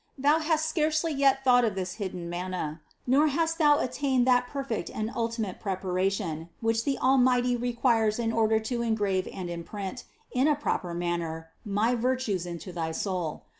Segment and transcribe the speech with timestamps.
[0.17, 4.89] Thou hast scarcely yet thought of this hidden manna, nor hast thou attained that perfect
[4.89, 10.47] and ultimate prepara tion, which the Almighty requires in order to engrave and imprint, in
[10.47, 13.43] a proper manner, my virtues into thy soul.